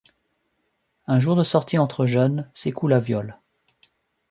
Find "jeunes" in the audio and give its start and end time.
2.07-2.49